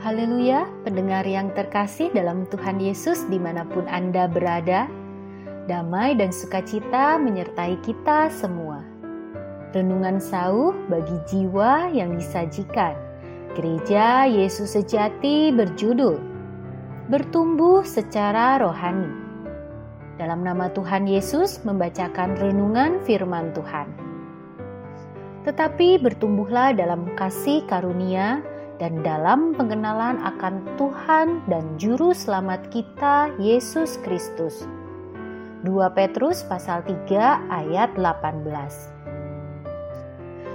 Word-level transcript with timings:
Haleluya, 0.00 0.64
pendengar 0.80 1.28
yang 1.28 1.52
terkasih 1.52 2.08
dalam 2.16 2.48
Tuhan 2.48 2.80
Yesus 2.80 3.28
di 3.28 3.36
mana 3.36 3.68
pun 3.68 3.84
Anda 3.84 4.24
berada, 4.32 4.88
damai 5.68 6.16
dan 6.16 6.32
sukacita 6.32 7.20
menyertai 7.20 7.76
kita 7.84 8.32
semua. 8.32 8.80
Renungan 9.76 10.16
sauh 10.16 10.72
bagi 10.88 11.20
jiwa 11.28 11.92
yang 11.92 12.16
disajikan. 12.16 12.96
Gereja 13.52 14.24
Yesus 14.24 14.72
Sejati 14.72 15.52
berjudul 15.52 16.16
Bertumbuh 17.12 17.84
secara 17.84 18.56
rohani. 18.56 19.12
Dalam 20.16 20.40
nama 20.40 20.72
Tuhan 20.72 21.04
Yesus 21.04 21.60
membacakan 21.60 22.40
renungan 22.40 23.04
firman 23.04 23.52
Tuhan. 23.52 23.92
Tetapi 25.44 26.00
bertumbuhlah 26.00 26.72
dalam 26.72 27.12
kasih 27.20 27.68
karunia 27.68 28.40
dan 28.80 29.04
dalam 29.04 29.52
pengenalan 29.52 30.16
akan 30.24 30.64
Tuhan 30.80 31.44
dan 31.52 31.76
Juru 31.76 32.16
Selamat 32.16 32.72
kita, 32.72 33.28
Yesus 33.36 34.00
Kristus. 34.00 34.64
2 35.68 35.92
Petrus 35.92 36.40
pasal 36.48 36.80
3 36.88 37.52
ayat 37.52 37.92
18 37.92 38.40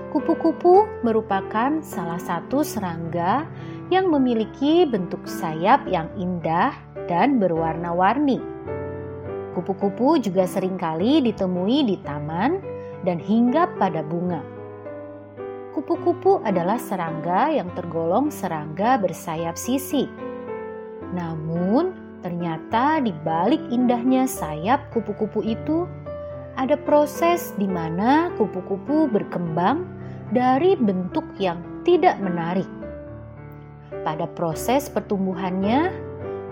Kupu-kupu 0.10 0.90
merupakan 1.06 1.78
salah 1.86 2.18
satu 2.18 2.66
serangga 2.66 3.46
yang 3.94 4.10
memiliki 4.10 4.90
bentuk 4.90 5.22
sayap 5.30 5.86
yang 5.86 6.10
indah 6.18 6.74
dan 7.06 7.38
berwarna-warni. 7.38 8.42
Kupu-kupu 9.54 10.18
juga 10.18 10.50
sering 10.50 10.82
kali 10.82 11.22
ditemui 11.22 11.86
di 11.86 12.02
taman 12.02 12.58
dan 13.06 13.22
hinggap 13.22 13.78
pada 13.78 14.02
bunga. 14.02 14.55
Kupu-kupu 15.76 16.40
adalah 16.48 16.80
serangga 16.80 17.52
yang 17.52 17.68
tergolong 17.76 18.32
serangga 18.32 18.96
bersayap 18.96 19.60
sisi. 19.60 20.08
Namun, 21.12 21.92
ternyata 22.24 23.04
di 23.04 23.12
balik 23.12 23.60
indahnya 23.68 24.24
sayap 24.24 24.88
kupu-kupu 24.96 25.44
itu 25.44 25.84
ada 26.56 26.80
proses 26.80 27.52
di 27.60 27.68
mana 27.68 28.32
kupu-kupu 28.40 29.12
berkembang 29.12 29.84
dari 30.32 30.80
bentuk 30.80 31.28
yang 31.44 31.60
tidak 31.84 32.24
menarik. 32.24 32.72
Pada 34.08 34.32
proses 34.32 34.88
pertumbuhannya, 34.88 35.92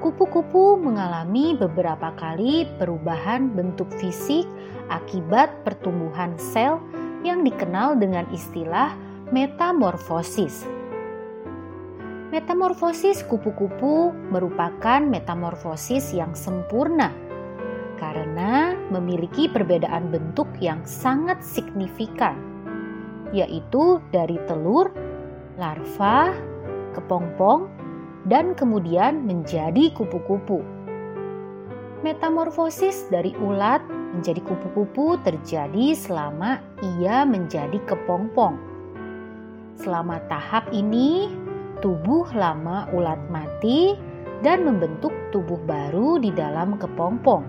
kupu-kupu 0.03 0.75
mengalami 0.83 1.55
beberapa 1.55 2.11
kali 2.19 2.67
perubahan 2.75 3.55
bentuk 3.55 3.87
fisik 4.03 4.43
akibat 4.91 5.63
pertumbuhan 5.63 6.35
sel 6.35 6.83
yang 7.23 7.47
dikenal 7.47 7.95
dengan 7.95 8.27
istilah 8.35 8.91
metamorfosis. 9.33 10.69
Metamorfosis 12.29 13.25
kupu-kupu 13.25 14.13
merupakan 14.29 15.01
metamorfosis 15.01 16.13
yang 16.13 16.37
sempurna 16.37 17.09
karena 17.97 18.77
memiliki 18.93 19.49
perbedaan 19.49 20.13
bentuk 20.13 20.45
yang 20.61 20.85
sangat 20.85 21.41
signifikan, 21.41 22.37
yaitu 23.33 23.97
dari 24.13 24.37
telur, 24.45 24.93
larva, 25.57 26.29
kepompong, 26.93 27.65
dan 28.29 28.53
kemudian 28.53 29.25
menjadi 29.25 29.89
kupu-kupu. 29.97 30.61
Metamorfosis 32.05 33.09
dari 33.09 33.33
ulat 33.41 33.81
menjadi 34.13 34.45
kupu-kupu 34.45 35.17
terjadi 35.25 35.97
selama 35.97 36.61
ia 37.01 37.25
menjadi 37.25 37.81
kepompong 37.89 38.72
Selama 39.73 40.21
tahap 40.29 40.69
ini, 40.69 41.33
tubuh 41.81 42.29
lama 42.37 42.85
ulat 42.93 43.19
mati 43.33 43.97
dan 44.45 44.67
membentuk 44.67 45.11
tubuh 45.33 45.57
baru 45.65 46.21
di 46.21 46.29
dalam 46.29 46.77
kepompong. 46.77 47.43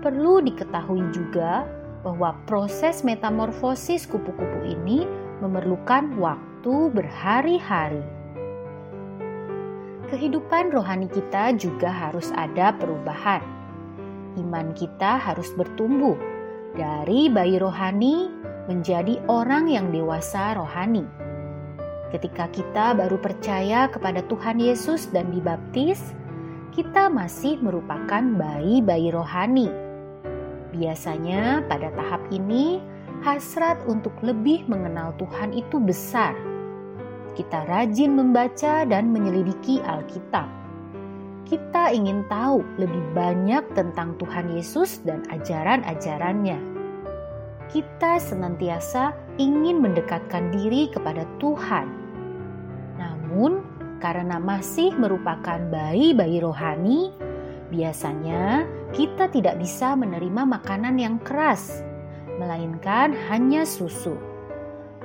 Perlu 0.00 0.40
diketahui 0.40 1.04
juga 1.12 1.66
bahwa 2.00 2.32
proses 2.48 3.04
metamorfosis 3.04 4.08
kupu-kupu 4.08 4.64
ini 4.64 5.04
memerlukan 5.44 6.16
waktu 6.16 6.88
berhari-hari. 6.96 8.00
Kehidupan 10.08 10.72
rohani 10.72 11.06
kita 11.06 11.54
juga 11.54 11.92
harus 11.92 12.32
ada 12.34 12.72
perubahan. 12.74 13.44
Iman 14.40 14.72
kita 14.72 15.20
harus 15.20 15.52
bertumbuh 15.54 16.16
dari 16.74 17.28
bayi 17.28 17.58
rohani 17.60 18.39
menjadi 18.66 19.22
orang 19.30 19.70
yang 19.70 19.88
dewasa 19.94 20.58
rohani. 20.58 21.06
Ketika 22.10 22.50
kita 22.50 22.98
baru 22.98 23.16
percaya 23.22 23.86
kepada 23.86 24.20
Tuhan 24.26 24.58
Yesus 24.58 25.06
dan 25.14 25.30
dibaptis, 25.30 26.10
kita 26.74 27.06
masih 27.06 27.62
merupakan 27.62 28.22
bayi-bayi 28.34 29.14
rohani. 29.14 29.70
Biasanya, 30.74 31.62
pada 31.70 31.94
tahap 31.94 32.22
ini, 32.34 32.82
hasrat 33.22 33.78
untuk 33.86 34.14
lebih 34.26 34.66
mengenal 34.66 35.14
Tuhan 35.22 35.54
itu 35.54 35.78
besar. 35.78 36.34
Kita 37.38 37.62
rajin 37.70 38.18
membaca 38.18 38.82
dan 38.86 39.14
menyelidiki 39.14 39.78
Alkitab. 39.86 40.50
Kita 41.46 41.90
ingin 41.90 42.26
tahu 42.30 42.62
lebih 42.78 43.02
banyak 43.14 43.66
tentang 43.74 44.14
Tuhan 44.18 44.54
Yesus 44.54 45.02
dan 45.02 45.26
ajaran-ajarannya 45.30 46.69
kita 47.70 48.18
senantiasa 48.18 49.14
ingin 49.38 49.78
mendekatkan 49.78 50.50
diri 50.50 50.90
kepada 50.90 51.22
Tuhan. 51.38 51.86
Namun, 52.98 53.62
karena 54.02 54.42
masih 54.42 54.90
merupakan 54.98 55.58
bayi-bayi 55.70 56.42
rohani, 56.42 57.14
biasanya 57.70 58.66
kita 58.90 59.30
tidak 59.30 59.56
bisa 59.62 59.94
menerima 59.94 60.42
makanan 60.42 60.98
yang 60.98 61.16
keras, 61.22 61.86
melainkan 62.42 63.14
hanya 63.30 63.62
susu. 63.62 64.18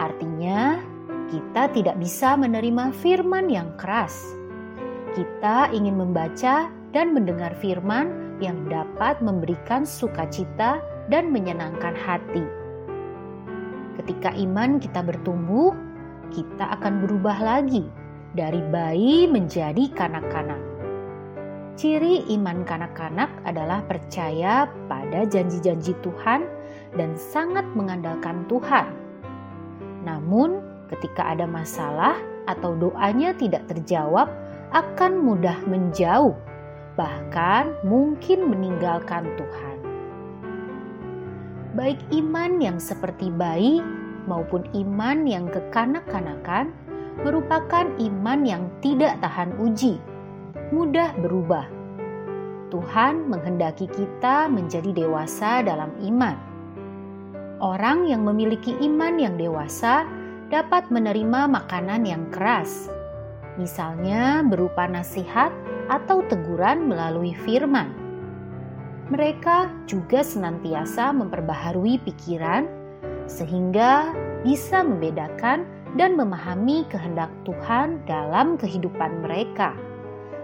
Artinya, 0.02 0.82
kita 1.30 1.70
tidak 1.72 1.98
bisa 2.02 2.34
menerima 2.34 2.90
firman 2.98 3.46
yang 3.48 3.70
keras. 3.78 4.18
Kita 5.14 5.70
ingin 5.72 5.96
membaca 6.02 6.68
dan 6.92 7.14
mendengar 7.14 7.54
firman 7.62 8.38
yang 8.44 8.68
dapat 8.68 9.22
memberikan 9.24 9.88
sukacita 9.88 10.84
dan 11.10 11.30
menyenangkan 11.30 11.94
hati. 11.94 12.46
Ketika 14.02 14.36
iman 14.36 14.78
kita 14.82 15.02
bertumbuh, 15.02 15.74
kita 16.34 16.78
akan 16.80 17.06
berubah 17.06 17.38
lagi 17.40 17.86
dari 18.36 18.60
bayi 18.70 19.30
menjadi 19.30 19.88
kanak-kanak. 19.96 20.60
Ciri 21.76 22.24
iman 22.40 22.64
kanak-kanak 22.64 23.28
adalah 23.44 23.84
percaya 23.84 24.68
pada 24.88 25.28
janji-janji 25.28 25.92
Tuhan 26.00 26.48
dan 26.96 27.16
sangat 27.20 27.68
mengandalkan 27.76 28.48
Tuhan. 28.48 28.88
Namun, 30.08 30.64
ketika 30.88 31.36
ada 31.36 31.44
masalah 31.44 32.16
atau 32.48 32.80
doanya 32.80 33.36
tidak 33.36 33.68
terjawab, 33.68 34.32
akan 34.72 35.20
mudah 35.20 35.56
menjauh, 35.68 36.36
bahkan 36.96 37.76
mungkin 37.84 38.48
meninggalkan 38.48 39.28
Tuhan 39.36 39.85
baik 41.76 42.00
iman 42.16 42.64
yang 42.64 42.80
seperti 42.80 43.28
bayi 43.36 43.84
maupun 44.26 44.64
iman 44.72 45.28
yang 45.28 45.52
kekanak-kanakan 45.52 46.72
merupakan 47.22 47.86
iman 48.00 48.40
yang 48.48 48.64
tidak 48.80 49.20
tahan 49.20 49.52
uji, 49.60 50.00
mudah 50.72 51.12
berubah. 51.20 51.68
Tuhan 52.72 53.28
menghendaki 53.30 53.88
kita 53.92 54.48
menjadi 54.52 55.06
dewasa 55.06 55.64
dalam 55.64 55.92
iman. 56.02 56.36
Orang 57.60 58.08
yang 58.08 58.28
memiliki 58.28 58.76
iman 58.84 59.16
yang 59.16 59.40
dewasa 59.40 60.04
dapat 60.52 60.92
menerima 60.92 61.48
makanan 61.48 62.04
yang 62.04 62.28
keras, 62.32 62.92
misalnya 63.56 64.44
berupa 64.44 64.88
nasihat 64.92 65.56
atau 65.88 66.20
teguran 66.28 66.92
melalui 66.92 67.32
firman 67.48 68.05
mereka 69.06 69.70
juga 69.86 70.26
senantiasa 70.26 71.14
memperbaharui 71.14 72.02
pikiran 72.02 72.66
sehingga 73.30 74.10
bisa 74.42 74.82
membedakan 74.82 75.66
dan 75.98 76.18
memahami 76.18 76.86
kehendak 76.92 77.32
Tuhan 77.48 78.04
dalam 78.06 78.60
kehidupan 78.60 79.24
mereka, 79.24 79.74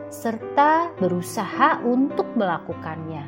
serta 0.08 0.90
berusaha 0.98 1.84
untuk 1.84 2.26
melakukannya, 2.40 3.28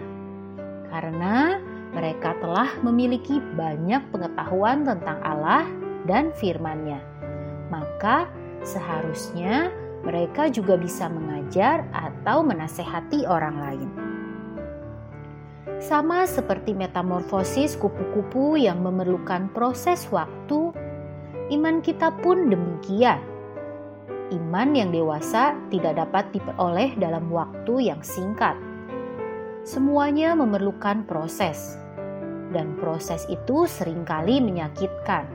karena 0.89 1.59
mereka 1.93 2.33
telah 2.41 2.73
memiliki 2.81 3.37
banyak 3.53 4.01
pengetahuan 4.09 4.87
tentang 4.87 5.19
Allah 5.21 5.67
dan 6.09 6.33
firman-Nya. 6.39 6.99
Maka, 7.69 8.25
seharusnya 8.65 9.69
mereka 10.01 10.49
juga 10.49 10.79
bisa 10.79 11.11
mengajar 11.11 11.85
atau 11.91 12.41
menasehati 12.41 13.27
orang 13.29 13.55
lain. 13.59 14.02
Sama 15.83 16.23
seperti 16.23 16.71
metamorfosis 16.71 17.75
kupu-kupu 17.75 18.55
yang 18.55 18.79
memerlukan 18.79 19.51
proses 19.51 20.07
waktu, 20.15 20.71
iman 21.51 21.83
kita 21.83 22.07
pun 22.23 22.47
demikian. 22.47 23.19
iman 24.31 24.71
yang 24.73 24.89
dewasa 24.95 25.53
tidak 25.69 25.99
dapat 25.99 26.31
diperoleh 26.31 26.95
dalam 26.97 27.27
waktu 27.29 27.91
yang 27.91 27.99
singkat. 27.99 28.55
Semuanya 29.67 30.33
memerlukan 30.39 31.03
proses, 31.03 31.77
dan 32.55 32.79
proses 32.79 33.27
itu 33.27 33.67
sering 33.67 34.07
kali 34.07 34.39
menyakitkan. 34.39 35.27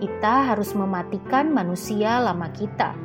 Kita 0.00 0.48
harus 0.48 0.72
mematikan 0.72 1.52
manusia 1.52 2.22
lama 2.22 2.48
kita, 2.54 2.96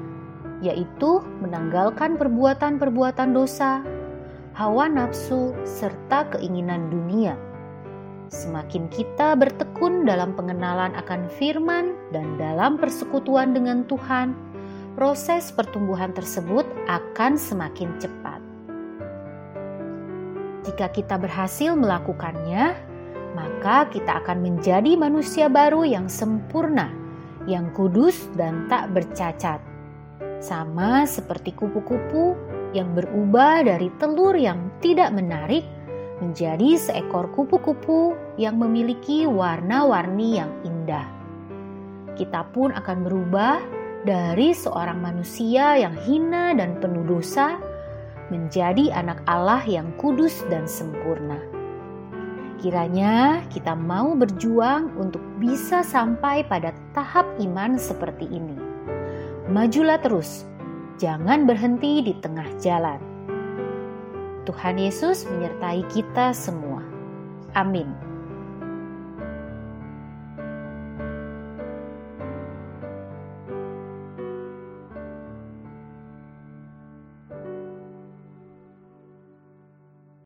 yaitu 0.64 1.20
menanggalkan 1.44 2.16
perbuatan-perbuatan 2.16 3.36
dosa, 3.36 3.84
hawa 4.56 4.88
nafsu, 4.88 5.52
serta 5.68 6.32
keinginan 6.32 6.88
dunia. 6.88 7.36
Semakin 8.32 8.88
kita 8.90 9.36
bertekun 9.36 10.08
dalam 10.08 10.34
pengenalan 10.34 10.96
akan 10.96 11.28
firman 11.36 11.94
dan 12.16 12.40
dalam 12.40 12.80
persekutuan 12.80 13.52
dengan 13.52 13.84
Tuhan, 13.86 14.34
proses 14.96 15.52
pertumbuhan 15.52 16.16
tersebut 16.16 16.64
akan 16.88 17.36
semakin 17.36 18.00
cepat. 18.00 18.42
Jika 20.66 20.90
kita 20.90 21.22
berhasil 21.22 21.78
melakukannya, 21.78 22.74
maka 23.38 23.86
kita 23.92 24.24
akan 24.24 24.42
menjadi 24.42 24.98
manusia 24.98 25.52
baru 25.52 25.86
yang 25.86 26.10
sempurna, 26.10 26.90
yang 27.46 27.70
kudus 27.76 28.32
dan 28.34 28.66
tak 28.72 28.90
bercacat. 28.96 29.62
Sama 30.42 31.06
seperti 31.06 31.54
kupu-kupu 31.54 32.34
yang 32.76 32.92
berubah 32.92 33.64
dari 33.64 33.88
telur 33.96 34.36
yang 34.36 34.68
tidak 34.84 35.16
menarik 35.16 35.64
menjadi 36.20 36.76
seekor 36.76 37.32
kupu-kupu 37.32 38.16
yang 38.36 38.60
memiliki 38.60 39.24
warna-warni 39.24 40.40
yang 40.44 40.52
indah. 40.68 41.08
Kita 42.16 42.48
pun 42.52 42.72
akan 42.72 42.98
berubah 43.08 43.60
dari 44.08 44.56
seorang 44.56 45.02
manusia 45.02 45.76
yang 45.76 45.96
hina 46.06 46.56
dan 46.56 46.80
penuh 46.80 47.04
dosa 47.04 47.60
menjadi 48.32 48.94
anak 48.96 49.20
Allah 49.28 49.64
yang 49.68 49.92
kudus 50.00 50.46
dan 50.48 50.70
sempurna. 50.70 51.38
Kiranya 52.64 53.44
kita 53.52 53.76
mau 53.76 54.16
berjuang 54.16 54.96
untuk 54.96 55.22
bisa 55.38 55.84
sampai 55.84 56.48
pada 56.48 56.72
tahap 56.96 57.28
iman 57.44 57.76
seperti 57.76 58.26
ini. 58.32 58.58
Majulah 59.52 60.02
terus, 60.02 60.48
jangan 61.02 61.44
berhenti 61.44 62.02
di 62.04 62.14
tengah 62.24 62.48
jalan 62.60 63.16
Tuhan 64.46 64.78
Yesus 64.78 65.26
menyertai 65.26 65.82
kita 65.90 66.30
semua. 66.32 66.86
Amin. 67.58 68.05